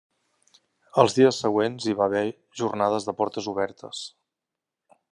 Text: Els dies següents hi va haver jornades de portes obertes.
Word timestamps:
Els 1.03 1.17
dies 1.17 1.41
següents 1.45 1.85
hi 1.91 1.95
va 2.01 2.07
haver 2.09 2.25
jornades 2.63 3.07
de 3.11 3.17
portes 3.21 3.53
obertes. 3.55 4.07